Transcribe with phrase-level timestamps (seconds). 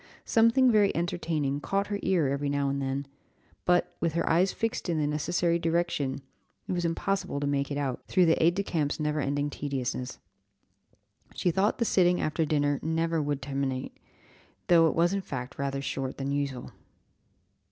[0.25, 3.05] Something very entertaining caught her ear every now and then;
[3.65, 6.23] but, with her eyes fixed in the necessary direction,
[6.67, 10.17] it was impossible to make it out, through the aid de camp's never ending tediousness.
[11.35, 13.95] She thought the sitting after dinner never would terminate,
[14.69, 16.71] though it was in fact rather shorter than usual.